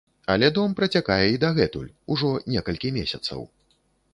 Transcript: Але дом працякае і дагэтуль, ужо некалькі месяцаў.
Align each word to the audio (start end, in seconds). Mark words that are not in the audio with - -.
Але 0.35 0.47
дом 0.55 0.71
працякае 0.79 1.17
і 1.33 1.37
дагэтуль, 1.43 1.91
ужо 2.15 2.33
некалькі 2.55 2.93
месяцаў. 2.99 3.39